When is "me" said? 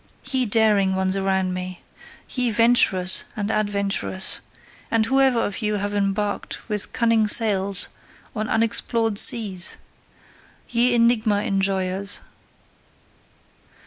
1.53-1.83